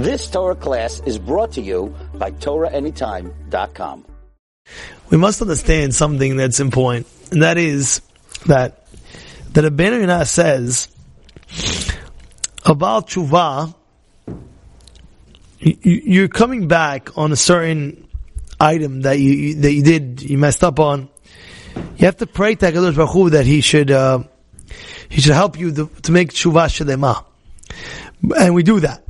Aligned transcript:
This 0.00 0.30
Torah 0.30 0.54
class 0.54 1.02
is 1.04 1.18
brought 1.18 1.52
to 1.52 1.60
you 1.60 1.94
by 2.14 2.30
TorahAnytime.com. 2.30 4.06
We 5.10 5.18
must 5.18 5.42
understand 5.42 5.94
something 5.94 6.38
that's 6.38 6.58
important, 6.58 7.06
and 7.30 7.42
that 7.42 7.58
is 7.58 8.00
that 8.46 8.86
the 9.52 9.60
Rabbeinu 9.60 10.00
Yonah 10.00 10.24
says 10.24 10.88
about 12.64 13.08
tshuva, 13.08 13.74
you're 15.58 16.28
coming 16.28 16.66
back 16.66 17.18
on 17.18 17.30
a 17.30 17.36
certain 17.36 18.08
item 18.58 19.02
that 19.02 19.18
you 19.18 19.56
that 19.56 19.72
you 19.72 19.82
did 19.82 20.22
you 20.22 20.38
messed 20.38 20.64
up 20.64 20.80
on. 20.80 21.10
You 21.76 22.06
have 22.06 22.16
to 22.16 22.26
pray 22.26 22.54
to 22.54 22.72
Hakadosh 22.72 22.96
Baruch 22.96 23.10
Hu 23.10 23.30
that 23.30 23.44
he 23.44 23.60
should 23.60 23.90
uh, 23.90 24.22
he 25.10 25.20
should 25.20 25.34
help 25.34 25.58
you 25.58 25.74
to, 25.74 25.90
to 26.04 26.10
make 26.10 26.32
tshuva 26.32 26.68
shalema, 26.70 27.22
and 28.40 28.54
we 28.54 28.62
do 28.62 28.80
that. 28.80 29.04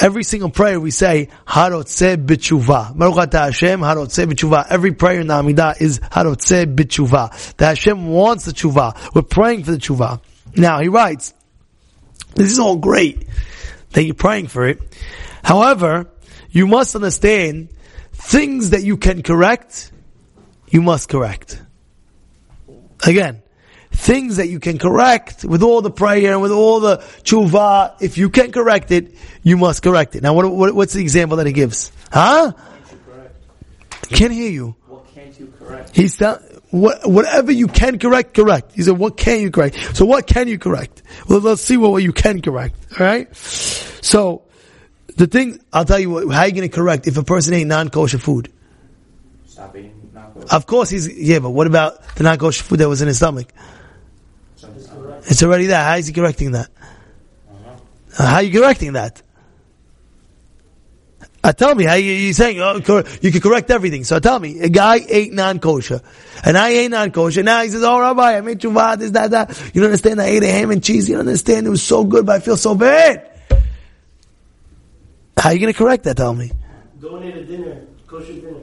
Every 0.00 0.24
single 0.24 0.50
prayer 0.50 0.80
we 0.80 0.90
say, 0.90 1.28
Harotzeh 1.46 2.26
b'tshuva. 2.26 2.96
Baruch 2.96 3.16
atah 3.16 3.44
Hashem, 3.46 3.80
Harotzeh 3.80 4.26
b'tshuva. 4.26 4.66
Every 4.68 4.92
prayer 4.92 5.20
in 5.20 5.28
the 5.28 5.34
Amidah 5.34 5.80
is 5.80 6.00
Harotzeh 6.00 6.74
b'tshuva. 6.74 7.54
That 7.56 7.68
Hashem 7.68 8.08
wants 8.08 8.46
the 8.46 8.52
tshuva. 8.52 9.14
We're 9.14 9.22
praying 9.22 9.64
for 9.64 9.70
the 9.72 9.78
tshuva. 9.78 10.20
Now, 10.56 10.80
he 10.80 10.88
writes, 10.88 11.32
this 12.34 12.50
is 12.50 12.58
all 12.58 12.76
great 12.76 13.28
that 13.90 14.04
you're 14.04 14.14
praying 14.14 14.48
for 14.48 14.66
it. 14.66 14.80
However, 15.44 16.10
you 16.50 16.66
must 16.66 16.96
understand 16.96 17.68
things 18.12 18.70
that 18.70 18.82
you 18.82 18.96
can 18.96 19.22
correct, 19.22 19.92
you 20.68 20.82
must 20.82 21.08
correct. 21.08 21.62
Again, 23.06 23.42
things 23.94 24.36
that 24.36 24.48
you 24.48 24.60
can 24.60 24.78
correct 24.78 25.44
with 25.44 25.62
all 25.62 25.80
the 25.80 25.90
prayer 25.90 26.32
and 26.32 26.42
with 26.42 26.50
all 26.50 26.80
the 26.80 26.98
tshuva, 27.22 27.94
if 28.00 28.18
you 28.18 28.28
can 28.28 28.52
correct 28.52 28.90
it, 28.90 29.14
you 29.42 29.56
must 29.56 29.82
correct 29.82 30.16
it. 30.16 30.22
Now, 30.22 30.34
what, 30.34 30.50
what, 30.50 30.74
what's 30.74 30.92
the 30.92 31.00
example 31.00 31.36
that 31.38 31.46
he 31.46 31.52
gives? 31.52 31.92
Huh? 32.12 32.52
Can't 34.08 34.32
hear 34.32 34.50
you. 34.50 34.76
What 34.86 35.06
can't 35.14 35.38
you 35.38 35.52
correct? 35.58 35.96
He's 35.96 36.16
tell, 36.16 36.38
what, 36.70 37.08
whatever 37.08 37.52
you 37.52 37.68
can 37.68 37.98
correct, 37.98 38.34
correct. 38.34 38.72
He 38.72 38.82
said, 38.82 38.98
what 38.98 39.16
can 39.16 39.40
you 39.40 39.50
correct? 39.50 39.96
So 39.96 40.04
what 40.04 40.26
can 40.26 40.48
you 40.48 40.58
correct? 40.58 41.02
Well, 41.28 41.40
let's 41.40 41.62
see 41.62 41.76
what, 41.76 41.92
what 41.92 42.02
you 42.02 42.12
can 42.12 42.42
correct. 42.42 42.76
Alright? 42.92 43.34
So, 43.34 44.42
the 45.16 45.26
thing, 45.26 45.60
I'll 45.72 45.84
tell 45.84 46.00
you 46.00 46.10
what, 46.10 46.28
how 46.30 46.40
are 46.40 46.46
you 46.48 46.52
going 46.52 46.68
to 46.68 46.74
correct 46.74 47.06
if 47.06 47.16
a 47.16 47.22
person 47.22 47.54
ate 47.54 47.66
non-kosher 47.66 48.18
food? 48.18 48.52
Stop 49.46 49.76
eating 49.76 50.10
non-kosher. 50.12 50.48
Of 50.54 50.66
course 50.66 50.90
he's, 50.90 51.16
yeah, 51.16 51.38
but 51.38 51.50
what 51.50 51.68
about 51.68 52.02
the 52.16 52.24
non-kosher 52.24 52.64
food 52.64 52.80
that 52.80 52.88
was 52.88 53.00
in 53.00 53.08
his 53.08 53.16
stomach? 53.16 53.46
It's 55.26 55.42
already 55.42 55.66
there. 55.66 55.82
How 55.82 55.96
is 55.96 56.06
he 56.06 56.12
correcting 56.12 56.52
that? 56.52 56.70
Uh, 58.16 58.26
how 58.26 58.36
are 58.36 58.42
you 58.42 58.60
correcting 58.60 58.92
that? 58.92 59.22
Uh, 61.42 61.52
tell 61.52 61.74
me, 61.74 61.84
how 61.84 61.94
you, 61.94 62.12
you 62.12 62.32
saying 62.32 62.58
oh, 62.58 62.80
cor- 62.80 63.04
you 63.20 63.30
can 63.30 63.40
correct 63.42 63.70
everything. 63.70 64.04
So 64.04 64.18
tell 64.18 64.38
me, 64.38 64.60
a 64.60 64.68
guy 64.70 65.00
ate 65.06 65.30
non-kosher, 65.32 66.00
and 66.42 66.56
I 66.56 66.70
ate 66.70 66.90
non-kosher. 66.90 67.42
Now 67.42 67.62
he 67.62 67.68
says, 67.68 67.82
"Oh, 67.82 68.00
Rabbi, 68.00 68.38
I 68.38 68.40
made 68.40 68.60
tshuva, 68.60 68.98
this, 68.98 69.10
that, 69.10 69.30
that." 69.32 69.50
You 69.74 69.82
don't 69.82 69.90
understand? 69.90 70.22
I 70.22 70.26
ate 70.26 70.42
a 70.42 70.50
ham 70.50 70.70
and 70.70 70.82
cheese. 70.82 71.06
You 71.06 71.16
don't 71.16 71.26
understand? 71.26 71.66
It 71.66 71.70
was 71.70 71.82
so 71.82 72.04
good, 72.04 72.24
but 72.24 72.36
I 72.36 72.38
feel 72.40 72.56
so 72.56 72.74
bad. 72.74 73.30
How 75.36 75.50
are 75.50 75.52
you 75.52 75.60
going 75.60 75.72
to 75.72 75.76
correct 75.76 76.04
that? 76.04 76.16
Tell 76.16 76.32
me. 76.32 76.50
Donate 76.98 77.36
a 77.36 77.44
dinner, 77.44 77.82
kosher 78.06 78.32
dinner. 78.32 78.60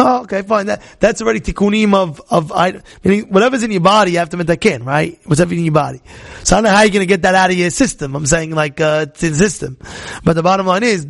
Oh, 0.00 0.22
okay, 0.22 0.42
fine. 0.42 0.66
That, 0.66 0.80
that's 1.00 1.20
already 1.20 1.40
tikkunim 1.40 1.92
of, 1.92 2.22
of, 2.30 2.52
I, 2.52 2.80
meaning 3.02 3.30
whatever's 3.30 3.64
in 3.64 3.72
your 3.72 3.80
body, 3.80 4.12
you 4.12 4.18
have 4.18 4.28
to 4.30 4.36
metakin, 4.36 4.84
right? 4.84 5.18
Whatever 5.26 5.54
in 5.54 5.64
your 5.64 5.72
body. 5.72 6.00
So 6.44 6.54
I 6.54 6.58
don't 6.58 6.70
know 6.70 6.76
how 6.76 6.82
you're 6.82 7.00
to 7.00 7.06
get 7.06 7.22
that 7.22 7.34
out 7.34 7.50
of 7.50 7.56
your 7.56 7.70
system. 7.70 8.14
I'm 8.14 8.24
saying 8.24 8.52
like, 8.52 8.80
uh, 8.80 9.06
it's 9.08 9.22
in 9.24 9.32
the 9.32 9.38
system. 9.38 9.76
But 10.22 10.34
the 10.34 10.42
bottom 10.44 10.66
line 10.66 10.84
is, 10.84 11.08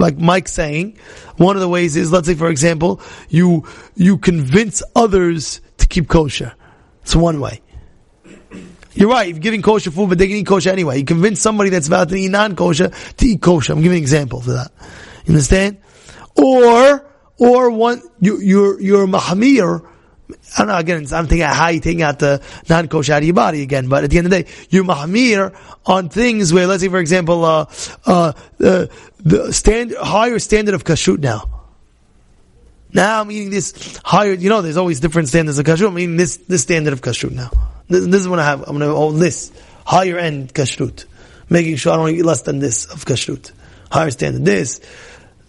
like 0.00 0.18
Mike's 0.18 0.52
saying, 0.52 0.98
one 1.36 1.54
of 1.54 1.60
the 1.60 1.68
ways 1.68 1.96
is, 1.96 2.10
let's 2.10 2.26
say 2.26 2.34
for 2.34 2.50
example, 2.50 3.00
you, 3.28 3.66
you 3.94 4.18
convince 4.18 4.82
others 4.96 5.60
to 5.76 5.86
keep 5.86 6.08
kosher. 6.08 6.54
It's 7.02 7.14
one 7.14 7.38
way. 7.40 7.62
You're 8.94 9.10
right, 9.10 9.28
you're 9.28 9.38
giving 9.38 9.62
kosher 9.62 9.92
food, 9.92 10.08
but 10.08 10.18
they 10.18 10.26
can 10.26 10.36
eat 10.36 10.46
kosher 10.46 10.70
anyway. 10.70 10.98
You 10.98 11.04
convince 11.04 11.40
somebody 11.40 11.70
that's 11.70 11.86
about 11.86 12.08
to 12.08 12.16
eat 12.16 12.30
non-kosher 12.30 12.88
to 12.88 13.26
eat 13.26 13.40
kosher. 13.40 13.74
I'm 13.74 13.80
giving 13.80 13.98
an 13.98 14.02
example 14.02 14.40
for 14.40 14.54
that. 14.54 14.72
You 15.24 15.34
understand? 15.34 15.78
Or, 16.34 17.07
or 17.38 17.70
one, 17.70 18.02
you, 18.20 18.40
you're, 18.40 19.06
mahmir, 19.06 19.86
I 20.30 20.58
don't 20.58 20.68
know, 20.68 20.76
again, 20.76 21.06
I'm 21.12 21.26
thinking 21.26 21.46
how 21.46 21.68
you 21.68 21.80
taking 21.80 22.02
out 22.02 22.18
the 22.18 22.42
non-kosher 22.68 23.12
out 23.12 23.18
of 23.18 23.24
your 23.24 23.34
body 23.34 23.62
again, 23.62 23.88
but 23.88 24.04
at 24.04 24.10
the 24.10 24.18
end 24.18 24.26
of 24.26 24.30
the 24.30 24.42
day, 24.42 24.50
you're 24.70 24.84
mahmir 24.84 25.56
on 25.86 26.08
things 26.08 26.52
where, 26.52 26.66
let's 26.66 26.82
say 26.82 26.88
for 26.88 26.98
example, 26.98 27.44
uh, 27.44 27.66
uh, 28.04 28.32
the, 28.58 28.90
the 29.20 29.52
stand, 29.52 29.94
higher 29.98 30.38
standard 30.38 30.74
of 30.74 30.84
kashrut 30.84 31.20
now. 31.20 31.48
Now 32.92 33.20
I'm 33.20 33.30
eating 33.30 33.50
this 33.50 34.00
higher, 34.04 34.32
you 34.32 34.48
know, 34.48 34.62
there's 34.62 34.76
always 34.76 35.00
different 35.00 35.28
standards 35.28 35.58
of 35.58 35.66
kashrut. 35.66 35.88
I'm 35.88 35.98
eating 35.98 36.16
this, 36.16 36.36
this 36.38 36.62
standard 36.62 36.92
of 36.92 37.00
kashrut 37.00 37.32
now. 37.32 37.50
This, 37.88 38.06
this 38.06 38.20
is 38.20 38.28
what 38.28 38.38
I 38.38 38.44
have. 38.44 38.60
I'm 38.60 38.78
going 38.78 38.88
to 38.88 38.94
hold 38.94 39.16
this 39.16 39.52
higher 39.84 40.18
end 40.18 40.52
kashrut. 40.52 41.04
Making 41.50 41.76
sure 41.76 41.92
I 41.92 41.96
don't 41.96 42.10
eat 42.10 42.24
less 42.24 42.42
than 42.42 42.58
this 42.58 42.86
of 42.86 43.04
kashrut. 43.04 43.52
Higher 43.90 44.10
standard. 44.10 44.44
This, 44.44 44.80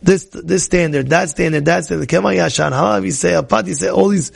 this, 0.02 0.26
this 0.26 0.64
standard, 0.64 1.10
that 1.10 1.30
standard, 1.30 1.66
that 1.66 1.86
standard. 1.86 2.08
Kema 2.08 2.36
yashan, 2.36 2.72
however 2.72 3.06
you 3.06 3.12
say, 3.12 3.32
apat, 3.32 3.74
say, 3.76 3.90
all 3.90 4.10
these, 4.10 4.32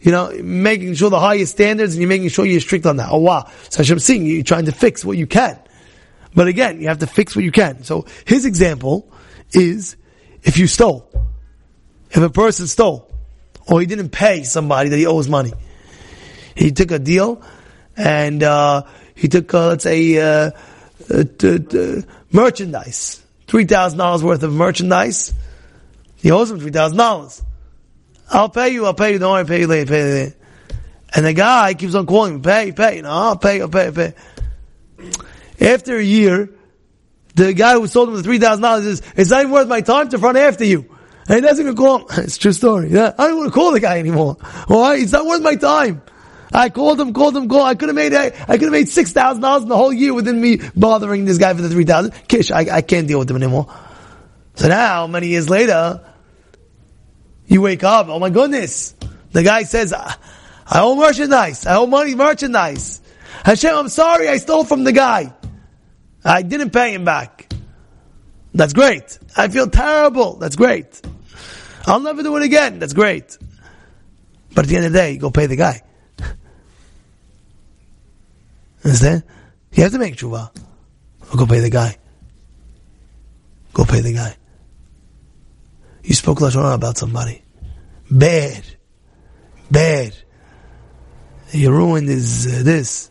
you 0.00 0.12
know, 0.12 0.30
making 0.42 0.94
sure 0.94 1.10
the 1.10 1.20
highest 1.20 1.52
standards 1.52 1.94
and 1.94 2.02
you're 2.02 2.08
making 2.08 2.28
sure 2.28 2.44
you're 2.44 2.60
strict 2.60 2.86
on 2.86 2.96
that. 2.96 3.08
Oh 3.10 3.18
wow. 3.18 3.50
So 3.70 3.78
Hashem 3.78 3.98
saying 3.98 4.26
you're 4.26 4.42
trying 4.42 4.66
to 4.66 4.72
fix 4.72 5.04
what 5.04 5.16
you 5.16 5.26
can. 5.26 5.58
But 6.34 6.46
again, 6.46 6.80
you 6.80 6.88
have 6.88 6.98
to 6.98 7.06
fix 7.06 7.34
what 7.34 7.44
you 7.44 7.52
can. 7.52 7.82
So 7.84 8.06
his 8.24 8.44
example 8.44 9.10
is 9.52 9.96
if 10.42 10.58
you 10.58 10.66
stole. 10.66 11.10
If 12.10 12.22
a 12.22 12.30
person 12.30 12.66
stole, 12.66 13.10
or 13.66 13.80
he 13.80 13.86
didn't 13.86 14.10
pay 14.10 14.42
somebody 14.44 14.88
that 14.88 14.96
he 14.96 15.06
owes 15.06 15.28
money, 15.28 15.52
he 16.54 16.72
took 16.72 16.90
a 16.90 16.98
deal, 16.98 17.42
and 17.96 18.42
uh, 18.42 18.84
he 19.14 19.28
took, 19.28 19.52
uh, 19.52 19.68
let's 19.68 19.84
say, 19.84 20.16
uh, 20.18 20.50
uh, 21.12 21.24
t- 21.38 21.58
t- 21.58 22.02
merchandise, 22.32 23.22
three 23.48 23.64
thousand 23.64 23.98
dollars 23.98 24.22
worth 24.22 24.42
of 24.42 24.52
merchandise. 24.52 25.34
He 26.16 26.30
owes 26.30 26.50
him 26.50 26.60
three 26.60 26.70
thousand 26.70 26.98
dollars. 26.98 27.42
I'll 28.30 28.48
pay 28.50 28.68
you. 28.68 28.84
I'll 28.86 28.94
pay 28.94 29.12
you. 29.12 29.18
Don't 29.18 29.32
worry. 29.32 29.40
I'll 29.40 29.46
pay 29.46 29.60
you 29.60 29.66
later. 29.66 29.90
Pay 29.90 29.98
you 29.98 30.14
later. 30.14 30.34
And 31.14 31.24
the 31.24 31.32
guy 31.32 31.72
keeps 31.74 31.94
on 31.94 32.06
calling 32.06 32.36
me, 32.36 32.40
pay, 32.42 32.72
pay. 32.72 33.00
No, 33.00 33.08
I'll 33.08 33.36
pay. 33.36 33.62
I'll 33.62 33.68
pay. 33.68 33.86
I'll 33.86 33.92
pay. 33.92 34.14
After 35.60 35.96
a 35.96 36.02
year, 36.02 36.50
the 37.34 37.54
guy 37.54 37.72
who 37.72 37.86
sold 37.86 38.10
him 38.10 38.16
the 38.16 38.22
three 38.22 38.38
thousand 38.38 38.62
dollars 38.62 38.84
says, 38.84 39.12
"It's 39.16 39.30
not 39.30 39.40
even 39.40 39.52
worth 39.52 39.68
my 39.68 39.80
time 39.80 40.08
to 40.10 40.18
run 40.18 40.36
after 40.36 40.64
you." 40.64 40.94
And 41.26 41.36
he 41.36 41.40
doesn't 41.40 41.64
even 41.64 41.76
call 41.76 41.98
him. 41.98 42.06
It's 42.24 42.38
true 42.38 42.52
story. 42.52 42.90
Yeah, 42.90 43.14
I 43.18 43.28
don't 43.28 43.38
want 43.38 43.52
to 43.52 43.54
call 43.54 43.72
the 43.72 43.80
guy 43.80 43.98
anymore. 43.98 44.36
Why? 44.66 44.96
It's 44.96 45.12
not 45.12 45.26
worth 45.26 45.42
my 45.42 45.54
time. 45.54 46.02
I 46.52 46.70
called 46.70 47.00
him, 47.00 47.12
called 47.12 47.36
him, 47.36 47.48
called. 47.48 47.66
I 47.66 47.74
could 47.74 47.88
have 47.88 47.96
made, 47.96 48.14
I, 48.14 48.26
I 48.26 48.56
could 48.58 48.62
have 48.62 48.72
made 48.72 48.88
six 48.88 49.12
thousand 49.12 49.42
dollars 49.42 49.64
in 49.64 49.68
the 49.68 49.76
whole 49.76 49.92
year 49.92 50.14
within 50.14 50.40
me 50.40 50.60
bothering 50.74 51.24
this 51.24 51.38
guy 51.38 51.52
for 51.54 51.62
the 51.62 51.68
three 51.68 51.84
thousand. 51.84 52.12
Kish, 52.28 52.50
I, 52.50 52.66
I 52.70 52.82
can't 52.82 53.06
deal 53.06 53.18
with 53.18 53.30
him 53.30 53.36
anymore. 53.36 53.72
So 54.54 54.68
now, 54.68 55.06
many 55.06 55.28
years 55.28 55.48
later, 55.48 56.04
you 57.46 57.60
wake 57.60 57.84
up. 57.84 58.08
Oh 58.08 58.18
my 58.18 58.30
goodness! 58.30 58.94
The 59.32 59.42
guy 59.42 59.64
says, 59.64 59.92
"I 59.92 60.16
owe 60.74 60.96
merchandise. 60.96 61.66
I 61.66 61.76
owe 61.76 61.86
money, 61.86 62.14
merchandise." 62.14 63.00
Hashem, 63.44 63.74
I'm 63.74 63.88
sorry. 63.88 64.28
I 64.28 64.38
stole 64.38 64.64
from 64.64 64.84
the 64.84 64.92
guy. 64.92 65.32
I 66.24 66.42
didn't 66.42 66.70
pay 66.70 66.94
him 66.94 67.04
back. 67.04 67.52
That's 68.54 68.72
great. 68.72 69.18
I 69.36 69.48
feel 69.48 69.68
terrible. 69.68 70.36
That's 70.36 70.56
great. 70.56 71.00
I'll 71.86 72.00
never 72.00 72.22
do 72.22 72.36
it 72.36 72.42
again. 72.42 72.78
That's 72.78 72.92
great. 72.92 73.38
But 74.54 74.64
at 74.64 74.68
the 74.68 74.76
end 74.76 74.86
of 74.86 74.92
the 74.92 74.98
day, 74.98 75.16
go 75.16 75.30
pay 75.30 75.46
the 75.46 75.56
guy. 75.56 75.82
Understand? 78.88 79.22
You 79.72 79.82
have 79.82 79.92
to 79.92 79.98
make 79.98 80.16
tshuva. 80.16 80.50
Go 81.36 81.46
pay 81.46 81.60
the 81.60 81.68
guy. 81.68 81.98
Go 83.74 83.84
pay 83.84 84.00
the 84.00 84.14
guy. 84.14 84.34
You 86.02 86.14
spoke 86.14 86.38
lashon 86.38 86.62
hara 86.62 86.74
about 86.74 86.96
somebody. 86.96 87.42
Bad. 88.10 88.64
Bad. 89.70 90.16
You 91.52 91.70
ruined 91.70 92.08
his, 92.08 92.46
uh, 92.46 92.62
this. 92.62 93.10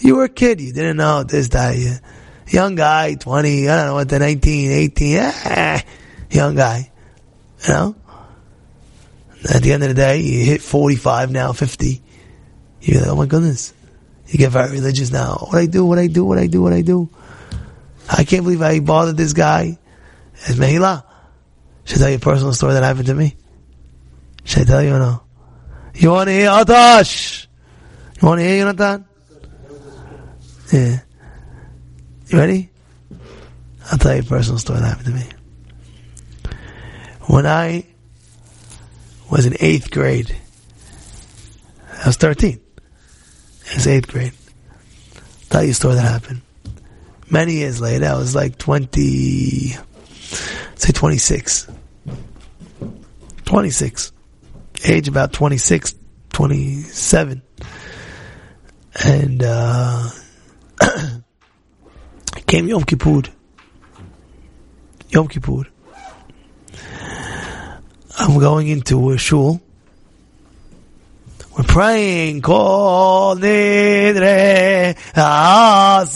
You 0.00 0.16
were 0.16 0.24
a 0.24 0.28
kid. 0.28 0.60
You 0.60 0.74
didn't 0.74 0.98
know 0.98 1.22
this, 1.22 1.48
that. 1.48 1.78
You, 1.78 1.94
young 2.48 2.74
guy, 2.74 3.14
20, 3.14 3.68
I 3.70 3.76
don't 3.76 3.86
know 3.86 3.94
what, 3.94 4.08
the 4.10 4.18
19, 4.18 4.70
18, 4.70 5.16
eh, 5.16 5.80
young 6.30 6.54
guy. 6.54 6.90
You 7.66 7.72
know? 7.72 7.96
At 9.50 9.62
the 9.62 9.72
end 9.72 9.82
of 9.82 9.88
the 9.88 9.94
day, 9.94 10.20
you 10.20 10.44
hit 10.44 10.60
45 10.60 11.30
now, 11.30 11.54
50. 11.54 12.02
You're 12.82 13.00
like, 13.00 13.10
oh 13.10 13.16
my 13.16 13.24
goodness. 13.26 13.72
You 14.28 14.38
get 14.38 14.50
very 14.50 14.70
religious 14.72 15.10
now. 15.10 15.46
What 15.48 15.58
I 15.58 15.66
do, 15.66 15.84
what 15.86 15.98
I 15.98 16.06
do, 16.06 16.24
what 16.24 16.38
I 16.38 16.46
do, 16.46 16.62
what 16.62 16.74
I 16.74 16.82
do. 16.82 17.08
I 18.10 18.24
can't 18.24 18.44
believe 18.44 18.60
I 18.60 18.80
bothered 18.80 19.16
this 19.16 19.32
guy. 19.32 19.78
It's 20.34 20.54
Mehila. 20.54 21.04
Should 21.84 21.98
I 21.98 22.00
tell 22.00 22.10
you 22.10 22.16
a 22.16 22.20
personal 22.20 22.52
story 22.52 22.74
that 22.74 22.82
happened 22.82 23.06
to 23.06 23.14
me? 23.14 23.36
Should 24.44 24.62
I 24.62 24.64
tell 24.66 24.82
you 24.82 24.94
or 24.94 24.98
no? 24.98 25.22
You 25.94 26.10
want 26.10 26.28
to 26.28 26.32
hear 26.32 26.48
Atash? 26.48 27.46
You 28.20 28.28
want 28.28 28.40
to 28.40 28.46
hear 28.46 28.64
Jonathan? 28.64 29.06
Yeah. 30.72 31.00
You 32.28 32.38
ready? 32.38 32.70
I'll 33.90 33.98
tell 33.98 34.14
you 34.14 34.20
a 34.20 34.24
personal 34.24 34.58
story 34.58 34.80
that 34.80 34.86
happened 34.86 35.06
to 35.06 35.12
me. 35.12 35.24
When 37.22 37.46
I 37.46 37.86
was 39.30 39.46
in 39.46 39.56
eighth 39.60 39.90
grade, 39.90 40.36
I 42.04 42.06
was 42.06 42.16
13. 42.16 42.60
I 43.70 43.74
was 43.74 43.86
eighth 43.86 44.08
grade. 44.08 44.32
I'll 45.16 45.22
tell 45.50 45.64
you 45.64 45.70
a 45.70 45.74
story 45.74 45.94
that 45.94 46.00
happened. 46.02 46.42
Many 47.30 47.54
years 47.54 47.80
later, 47.80 48.06
I 48.06 48.14
was 48.16 48.34
like 48.34 48.56
20, 48.56 49.74
say 50.74 50.92
26. 50.92 51.68
26. 53.44 54.12
Age 54.84 55.08
about 55.08 55.32
26, 55.32 55.94
27. 56.32 57.42
And, 59.04 59.42
uh, 59.42 60.10
came 62.46 62.68
Yom 62.68 62.84
Kippur. 62.84 63.22
Yom 65.10 65.28
Kippur. 65.28 65.64
I'm 68.18 68.38
going 68.38 68.68
into 68.68 69.10
a 69.10 69.18
shul. 69.18 69.60
We're 71.58 71.64
praying, 71.64 72.40
Kol 72.42 73.34
Nidre 73.34 74.96
Asare 75.14 76.06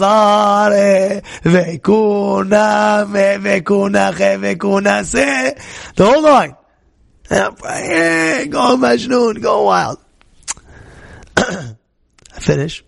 Vekuna 1.42 3.08
Me 3.10 3.38
Vekuna 3.42 4.16
Che 4.16 4.36
Vekuna 4.36 5.04
Se 5.04 5.56
The 5.96 6.06
whole 6.06 6.22
line. 6.22 6.54
I'm 7.28 7.56
praying, 7.56 8.50
go 8.50 8.76
Majnun, 8.76 9.42
go 9.42 9.64
wild. 9.64 9.98
I 11.36 11.74
finish. 12.38 12.84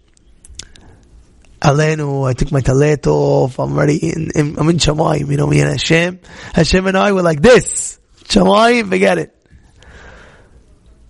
Alenu, 1.60 2.28
I 2.28 2.34
took 2.34 2.52
my 2.52 2.60
talet 2.60 3.04
off, 3.08 3.58
I'm 3.58 3.74
ready 3.76 3.96
in, 3.96 4.30
in 4.32 4.56
I'm 4.60 4.68
in 4.68 4.76
Shamayim, 4.76 5.28
you 5.28 5.36
know 5.36 5.48
me 5.48 5.58
and 5.58 5.70
Hashem. 5.70 6.20
Hashem 6.52 6.86
and 6.86 6.96
I 6.96 7.10
were 7.10 7.22
like 7.22 7.42
this. 7.42 7.98
Shamayim, 8.24 8.90
forget 8.90 9.18
it. 9.18 9.34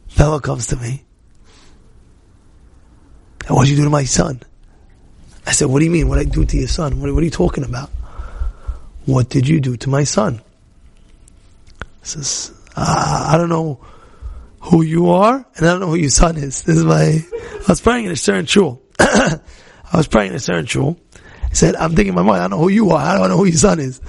Fellow 0.08 0.40
comes 0.40 0.68
to 0.68 0.76
me. 0.76 1.04
And 3.46 3.56
what 3.56 3.64
did 3.64 3.70
you 3.72 3.76
do 3.76 3.84
to 3.84 3.90
my 3.90 4.04
son? 4.04 4.40
I 5.46 5.52
said, 5.52 5.68
what 5.68 5.80
do 5.80 5.84
you 5.84 5.90
mean? 5.90 6.08
What 6.08 6.18
did 6.18 6.28
I 6.28 6.30
do 6.30 6.44
to 6.44 6.56
your 6.56 6.68
son? 6.68 7.00
What, 7.00 7.12
what 7.12 7.20
are 7.20 7.24
you 7.24 7.30
talking 7.30 7.64
about? 7.64 7.90
What 9.04 9.28
did 9.28 9.46
you 9.46 9.60
do 9.60 9.76
to 9.76 9.90
my 9.90 10.04
son? 10.04 10.40
He 12.00 12.06
says, 12.06 12.52
ah, 12.76 13.34
I 13.34 13.36
don't 13.36 13.50
know 13.50 13.84
who 14.60 14.82
you 14.82 15.10
are, 15.10 15.44
and 15.56 15.66
I 15.66 15.70
don't 15.72 15.80
know 15.80 15.88
who 15.88 15.96
your 15.96 16.10
son 16.10 16.36
is. 16.36 16.62
This 16.62 16.78
is 16.78 16.84
my, 16.84 17.22
I 17.62 17.64
was 17.68 17.82
praying 17.82 18.06
in 18.06 18.12
a 18.12 18.16
certain 18.16 18.46
shul. 18.46 18.80
I 18.98 19.40
was 19.92 20.08
praying 20.08 20.30
in 20.30 20.36
a 20.36 20.40
certain 20.40 20.64
shul. 20.64 20.98
He 21.50 21.54
said, 21.54 21.76
I'm 21.76 21.94
thinking 21.94 22.08
in 22.08 22.14
my 22.14 22.22
mind, 22.22 22.40
I 22.40 22.48
don't 22.48 22.58
know 22.58 22.64
who 22.64 22.70
you 22.70 22.90
are, 22.90 22.98
I 22.98 23.18
don't 23.18 23.28
know 23.28 23.36
who 23.36 23.44
your 23.44 23.56
son 23.58 23.78
is. 23.78 24.00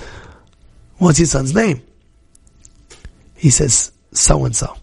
What's 0.97 1.19
your 1.19 1.27
son's 1.27 1.53
name? 1.53 1.81
He 3.35 3.49
says, 3.49 3.91
so 4.13 4.45
and 4.45 4.55
so. 4.55 4.73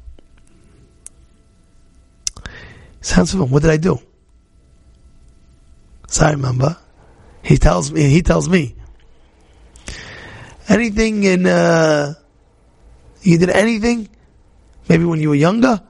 Sounds 3.00 3.31
familiar. 3.31 3.50
What 3.50 3.62
did 3.62 3.70
I 3.70 3.78
do? 3.78 3.99
So 6.12 6.26
I 6.26 6.32
remember. 6.32 6.76
He 7.43 7.56
tells 7.56 7.91
me, 7.91 8.03
he 8.03 8.20
tells 8.20 8.47
me, 8.47 8.76
anything 10.69 11.25
in, 11.25 11.47
uh, 11.47 12.12
you 13.23 13.38
did 13.38 13.49
anything? 13.49 14.11
Maybe 14.91 15.06
when 15.06 15.20
you 15.20 15.31
were 15.31 15.35
younger? 15.35 15.81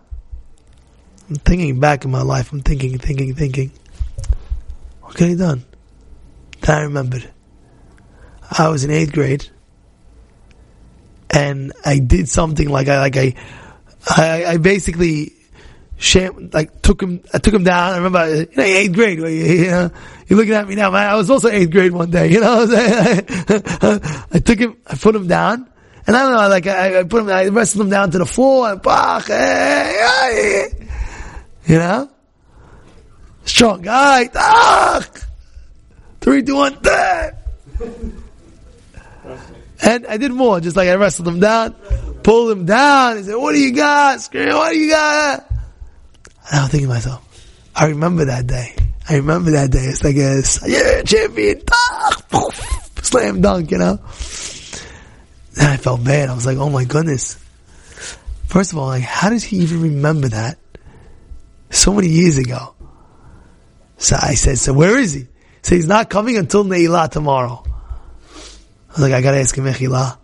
I'm 1.29 1.37
thinking 1.37 1.81
back 1.81 2.05
in 2.05 2.13
my 2.13 2.23
life, 2.23 2.53
I'm 2.53 2.61
thinking, 2.61 2.99
thinking, 2.99 3.35
thinking. 3.35 3.73
What 5.01 5.17
could 5.17 5.31
I 5.31 5.35
done? 5.35 5.65
Then 6.61 6.79
I 6.79 6.83
remembered. 6.83 7.29
I 8.57 8.69
was 8.69 8.85
in 8.85 8.93
eighth 8.93 9.13
grade, 9.13 9.51
and 11.31 11.73
I 11.85 11.99
did 11.99 12.29
something 12.29 12.69
like 12.69 12.87
I, 12.87 13.01
like 13.01 13.17
I, 13.17 13.35
I, 14.09 14.45
I 14.45 14.57
basically 14.59 15.33
sham, 16.03 16.51
like 16.53 16.83
took 16.83 17.01
him, 17.03 17.23
I 17.33 17.39
took 17.39 17.55
him 17.55 17.65
down. 17.65 17.93
I 17.93 17.97
remember, 17.97 18.35
you 18.35 18.49
know, 18.57 18.63
eighth 18.63 18.93
grade. 18.93 19.19
You, 19.19 19.71
know, 19.71 19.91
you're 20.27 20.39
looking 20.39 20.55
at 20.55 20.69
me 20.69 20.75
now. 20.75 20.91
Man, 20.91 21.09
I 21.09 21.15
was 21.15 21.31
also 21.31 21.49
eighth 21.49 21.71
grade 21.71 21.93
one 21.93 22.11
day. 22.11 22.31
You 22.31 22.41
know, 22.41 22.67
I 22.69 24.41
took 24.45 24.59
him, 24.59 24.77
I 24.87 24.97
put 24.97 25.15
him 25.15 25.29
down, 25.29 25.71
and 26.07 26.17
I 26.17 26.23
don't 26.23 26.33
know, 26.33 26.49
like 26.49 26.67
I, 26.67 27.01
I 27.01 27.03
put 27.05 27.23
him, 27.23 27.29
I 27.29 27.47
wrestled 27.47 27.85
him 27.85 27.91
down 27.91 28.11
to 28.11 28.19
the 28.19 28.27
floor, 28.27 28.73
and 28.73 28.83
bah, 28.83 29.21
hey, 29.21 29.97
hey, 30.01 30.89
you 31.67 31.79
know, 31.79 32.11
strong 33.45 33.83
guy. 33.83 34.29
Ah, 34.35 35.07
three, 36.21 36.43
two, 36.43 36.57
one, 36.57 36.77
that. 36.83 37.39
And 39.85 40.07
I 40.07 40.17
did 40.17 40.31
more, 40.31 40.61
just 40.61 40.77
like 40.77 40.89
I 40.89 40.95
wrestled 40.95 41.27
him 41.27 41.41
down, 41.41 41.73
pulled 42.23 42.53
him 42.53 42.67
down. 42.67 43.17
He 43.17 43.25
said, 43.25 43.35
"What 43.35 43.51
do 43.51 43.59
you 43.59 43.75
got, 43.75 44.21
Scream? 44.21 44.51
What 44.51 44.71
do 44.71 44.79
you 44.79 44.91
got?" 44.91 45.52
And 46.51 46.61
I 46.61 46.63
was 46.63 46.71
thinking 46.71 46.89
to 46.89 46.95
myself, 46.95 47.29
I 47.75 47.87
remember 47.87 48.27
that 48.27 48.47
day. 48.47 48.75
I 49.09 49.17
remember 49.17 49.53
that 49.53 49.71
day. 49.71 49.85
It's 49.85 50.05
like 50.05 50.17
a 50.17 50.43
yeah, 50.67 51.03
champion, 51.03 51.63
ah, 51.71 52.51
slam 53.03 53.41
dunk, 53.41 53.71
you 53.71 53.79
know. 53.79 53.99
Then 55.55 55.71
I 55.71 55.77
felt 55.77 56.05
bad. 56.05 56.29
I 56.29 56.35
was 56.35 56.47
like, 56.47 56.59
"Oh 56.59 56.71
my 56.71 56.85
goodness." 56.85 57.37
First 58.47 58.73
of 58.73 58.79
all, 58.79 58.87
like, 58.87 59.03
how 59.03 59.31
does 59.31 59.43
he 59.43 59.59
even 59.59 59.83
remember 59.83 60.29
that? 60.29 60.59
So 61.71 61.93
many 61.93 62.09
years 62.09 62.39
ago. 62.39 62.75
So 63.97 64.17
I 64.21 64.35
said, 64.35 64.59
"So 64.59 64.73
where 64.73 64.99
is 64.99 65.15
he?" 65.15 65.27
So 65.63 65.75
he's 65.75 65.87
not 65.87 66.11
coming 66.11 66.37
until 66.37 66.65
Ne'ilah 66.65 67.11
tomorrow. 67.11 67.63
I 67.65 68.93
was 68.93 69.01
like, 69.01 69.13
I 69.13 69.23
gotta 69.23 69.39
ask 69.39 69.57
him 69.57 69.65
Mechila. 69.65 70.19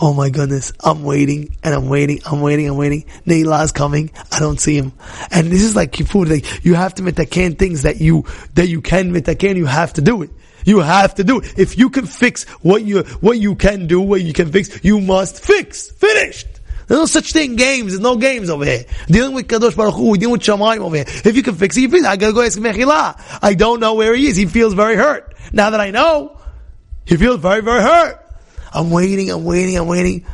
Oh 0.00 0.14
my 0.14 0.30
goodness, 0.30 0.72
I'm 0.84 1.02
waiting 1.02 1.56
and 1.64 1.74
I'm 1.74 1.88
waiting, 1.88 2.20
I'm 2.24 2.40
waiting, 2.40 2.68
I'm 2.68 2.76
waiting. 2.76 3.04
Neilah's 3.26 3.72
coming, 3.72 4.12
I 4.30 4.38
don't 4.38 4.60
see 4.60 4.76
him. 4.76 4.92
And 5.32 5.48
this 5.48 5.62
is 5.62 5.74
like 5.74 5.90
Kippur, 5.90 6.24
like 6.24 6.64
you 6.64 6.74
have 6.74 6.94
to 6.94 7.02
mitaken 7.02 7.58
things 7.58 7.82
that 7.82 8.00
you, 8.00 8.24
that 8.54 8.68
you 8.68 8.80
can 8.80 9.12
mitaken, 9.12 9.56
you 9.56 9.66
have 9.66 9.94
to 9.94 10.00
do 10.00 10.22
it. 10.22 10.30
You 10.64 10.80
have 10.80 11.16
to 11.16 11.24
do 11.24 11.40
it. 11.40 11.58
If 11.58 11.78
you 11.78 11.90
can 11.90 12.06
fix 12.06 12.44
what 12.62 12.84
you, 12.84 13.02
what 13.20 13.38
you 13.38 13.56
can 13.56 13.88
do, 13.88 14.00
what 14.00 14.22
you 14.22 14.32
can 14.32 14.52
fix, 14.52 14.84
you 14.84 15.00
must 15.00 15.42
fix. 15.42 15.90
Finished. 15.90 16.46
There's 16.86 17.00
no 17.00 17.06
such 17.06 17.32
thing 17.32 17.56
games. 17.56 17.92
There's 17.92 18.00
no 18.00 18.16
games 18.16 18.50
over 18.50 18.64
here. 18.64 18.84
Dealing 19.08 19.34
with 19.34 19.48
Kadosh 19.48 19.76
Baruch 19.76 19.94
Hu, 19.94 20.16
dealing 20.16 20.32
with 20.32 20.42
Shamayim 20.42 20.78
over 20.78 20.96
here. 20.96 21.06
If 21.08 21.36
you 21.36 21.42
can 21.42 21.54
fix 21.54 21.76
it, 21.76 21.80
you 21.80 21.90
fix 21.90 22.04
it. 22.04 22.08
I 22.08 22.16
gotta 22.16 22.32
go 22.32 22.42
ask 22.42 22.58
Mechila. 22.58 23.20
I 23.42 23.54
don't 23.54 23.80
know 23.80 23.94
where 23.94 24.14
he 24.14 24.28
is. 24.28 24.36
He 24.36 24.46
feels 24.46 24.74
very 24.74 24.94
hurt. 24.94 25.34
Now 25.52 25.70
that 25.70 25.80
I 25.80 25.90
know, 25.90 26.38
he 27.04 27.16
feels 27.16 27.40
very, 27.40 27.62
very 27.62 27.82
hurt. 27.82 28.27
I'm 28.72 28.90
waiting, 28.90 29.30
I'm 29.30 29.44
waiting, 29.44 29.76
I'm 29.76 29.86
waiting. 29.86 30.26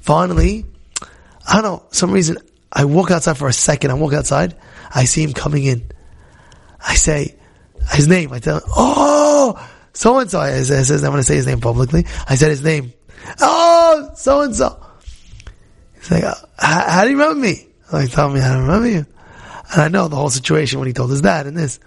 Finally, 0.00 0.64
I 1.46 1.60
don't 1.60 1.62
know, 1.62 1.82
some 1.90 2.10
reason, 2.10 2.38
I 2.72 2.84
walk 2.84 3.10
outside 3.10 3.38
for 3.38 3.48
a 3.48 3.52
second, 3.52 3.90
I 3.90 3.94
walk 3.94 4.12
outside, 4.12 4.56
I 4.94 5.04
see 5.04 5.22
him 5.22 5.32
coming 5.32 5.64
in. 5.64 5.90
I 6.80 6.94
say, 6.94 7.36
his 7.92 8.08
name, 8.08 8.32
I 8.32 8.38
tell 8.38 8.56
him, 8.56 8.62
oh, 8.76 9.70
so 9.94 10.18
and 10.18 10.30
so, 10.30 10.40
I 10.40 10.62
says, 10.62 10.90
I'm 11.04 11.10
going 11.12 11.20
to 11.20 11.24
say 11.24 11.36
his 11.36 11.46
name 11.46 11.60
publicly. 11.60 12.04
I 12.28 12.34
said 12.34 12.50
his 12.50 12.64
name. 12.64 12.92
Oh, 13.40 14.10
so 14.16 14.40
and 14.42 14.54
so. 14.54 14.84
He's 15.94 16.10
like, 16.10 16.24
how 16.58 17.04
do 17.04 17.10
you 17.10 17.16
remember 17.16 17.40
me? 17.40 17.68
I'm 17.92 18.00
like, 18.00 18.10
tell 18.10 18.28
me 18.28 18.40
how 18.40 18.54
to 18.54 18.60
remember 18.60 18.88
you. 18.88 19.06
And 19.72 19.82
I 19.82 19.88
know 19.88 20.08
the 20.08 20.16
whole 20.16 20.30
situation 20.30 20.80
when 20.80 20.88
he 20.88 20.92
told 20.92 21.10
his 21.10 21.20
dad 21.20 21.46
and 21.46 21.56
this. 21.56 21.78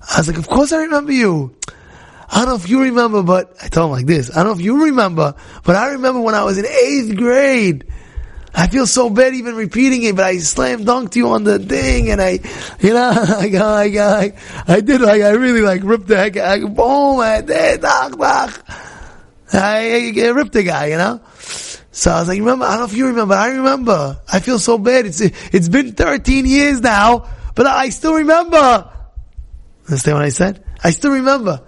I 0.00 0.18
was 0.18 0.28
like, 0.28 0.38
of 0.38 0.48
course 0.48 0.72
I 0.72 0.78
remember 0.84 1.12
you. 1.12 1.54
I 2.30 2.40
don't 2.40 2.48
know 2.48 2.54
if 2.56 2.68
you 2.68 2.82
remember, 2.82 3.22
but 3.22 3.56
I 3.62 3.68
told 3.68 3.86
him 3.86 3.92
like 3.92 4.06
this. 4.06 4.30
I 4.30 4.42
don't 4.42 4.46
know 4.48 4.58
if 4.58 4.60
you 4.60 4.84
remember, 4.84 5.34
but 5.64 5.76
I 5.76 5.92
remember 5.92 6.20
when 6.20 6.34
I 6.34 6.44
was 6.44 6.58
in 6.58 6.66
eighth 6.66 7.16
grade. 7.16 7.86
I 8.54 8.66
feel 8.66 8.86
so 8.86 9.08
bad 9.08 9.34
even 9.34 9.54
repeating 9.54 10.02
it, 10.02 10.16
but 10.16 10.24
I 10.24 10.38
slam 10.38 10.84
dunked 10.84 11.16
you 11.16 11.28
on 11.28 11.44
the 11.44 11.58
thing, 11.58 12.10
and 12.10 12.20
I, 12.20 12.40
you 12.80 12.92
know, 12.92 13.10
I 13.38 13.48
got, 13.48 13.78
I 13.78 13.88
got, 13.88 14.22
I, 14.22 14.32
I 14.66 14.80
did 14.80 15.00
like 15.00 15.22
I 15.22 15.30
really 15.30 15.60
like 15.60 15.82
ripped 15.84 16.08
the 16.08 16.16
heck, 16.16 16.36
I 16.36 16.58
boom, 16.60 17.20
I 17.20 17.40
did, 17.40 17.82
knock, 17.82 18.18
knock. 18.18 18.64
I, 19.52 20.12
I 20.16 20.28
ripped 20.28 20.52
the 20.52 20.62
guy, 20.62 20.86
you 20.86 20.98
know. 20.98 21.20
So 21.90 22.10
I 22.10 22.20
was 22.20 22.28
like, 22.28 22.38
remember? 22.38 22.64
I 22.64 22.70
don't 22.72 22.80
know 22.80 22.84
if 22.84 22.94
you 22.94 23.06
remember. 23.08 23.34
I 23.34 23.48
remember. 23.48 24.20
I 24.30 24.40
feel 24.40 24.58
so 24.58 24.78
bad. 24.78 25.06
It's 25.06 25.20
it's 25.20 25.68
been 25.68 25.94
13 25.94 26.46
years 26.46 26.80
now, 26.80 27.28
but 27.54 27.66
I 27.66 27.88
still 27.88 28.14
remember. 28.14 28.90
Understand 29.86 30.16
what 30.16 30.24
I 30.24 30.28
said? 30.28 30.64
I 30.84 30.90
still 30.90 31.12
remember. 31.12 31.62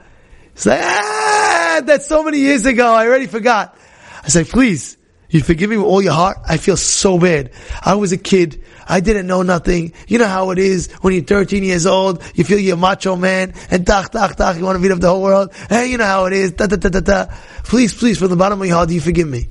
It's 0.61 0.67
like, 0.67 0.83
ah, 0.83 1.81
that's 1.87 2.07
so 2.07 2.23
many 2.23 2.37
years 2.37 2.67
ago. 2.67 2.93
I 2.93 3.07
already 3.07 3.27
forgot. 3.27 3.79
I 4.23 4.29
said, 4.29 4.47
please, 4.47 4.99
you 5.31 5.41
forgive 5.41 5.71
me 5.71 5.79
with 5.79 5.87
all 5.87 6.03
your 6.03 6.13
heart. 6.13 6.37
I 6.47 6.59
feel 6.59 6.77
so 6.77 7.19
bad. 7.19 7.53
I 7.81 7.95
was 7.95 8.13
a 8.13 8.19
kid. 8.19 8.63
I 8.87 9.01
didn't 9.01 9.27
know 9.27 9.41
nothing. 9.41 9.95
You 10.07 10.19
know 10.19 10.27
how 10.27 10.51
it 10.51 10.59
is 10.59 10.93
when 11.01 11.15
you're 11.15 11.25
13 11.25 11.65
years 11.65 11.87
old. 11.87 12.23
You 12.35 12.45
feel 12.45 12.59
you're 12.59 12.75
a 12.75 12.79
macho 12.79 13.17
man 13.17 13.55
and 13.71 13.87
tak, 13.87 14.11
tak, 14.11 14.37
tak. 14.37 14.59
You 14.59 14.65
want 14.67 14.77
to 14.77 14.83
beat 14.83 14.93
up 14.93 15.01
the 15.01 15.09
whole 15.09 15.23
world. 15.23 15.55
Hey, 15.71 15.91
you 15.91 15.97
know 15.97 16.05
how 16.05 16.27
it 16.27 16.35
is. 16.35 16.53
Da, 16.53 16.67
da, 16.67 16.77
da, 16.77 16.91
da, 16.91 17.01
da. 17.01 17.35
Please, 17.65 17.95
please, 17.95 18.19
from 18.19 18.29
the 18.29 18.37
bottom 18.37 18.61
of 18.61 18.67
your 18.67 18.77
heart, 18.77 18.91
do 18.91 18.95
you 18.95 19.01
forgive 19.01 19.29
me? 19.29 19.39
He 19.39 19.49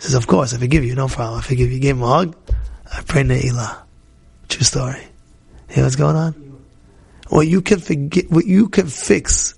says, 0.00 0.14
of 0.14 0.26
course, 0.26 0.52
I 0.52 0.58
forgive 0.58 0.84
you. 0.84 0.96
No 0.96 1.06
problem. 1.06 1.38
I 1.38 1.42
forgive 1.42 1.70
you. 1.70 1.78
Give 1.78 1.96
him 1.96 2.02
a 2.02 2.08
hug. 2.08 2.36
I 2.92 3.02
pray 3.02 3.22
Ne'ilah. 3.22 3.82
True 4.48 4.64
story. 4.64 5.06
Hear 5.68 5.84
what's 5.84 5.94
going 5.94 6.16
on? 6.16 6.32
What 7.28 7.46
you 7.46 7.62
can 7.62 7.78
forget, 7.78 8.28
what 8.32 8.46
you 8.46 8.68
can 8.68 8.88
fix, 8.88 9.54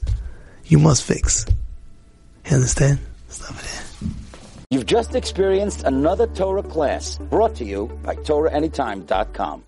you 0.66 0.78
must 0.78 1.04
fix. 1.04 1.47
You 2.47 2.56
understand? 2.56 2.99
Stop 3.28 3.56
it. 3.56 3.85
You've 4.71 4.87
just 4.87 5.14
experienced 5.14 5.85
another 5.85 6.26
Torah 6.26 6.62
class 6.62 7.18
brought 7.18 7.54
to 7.56 7.64
you 7.64 7.87
by 8.02 8.16
TorahAnytime.com. 8.16 9.62